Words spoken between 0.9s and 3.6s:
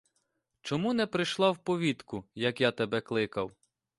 не прийшла в повітку, як я тебе кликав?